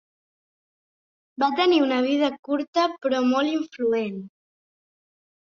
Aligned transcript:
Va 1.43 1.49
tenir 1.59 1.81
una 1.89 1.99
vida 2.07 2.31
curta, 2.49 2.87
però 3.05 3.21
molt 3.29 3.53
influent. 3.61 4.19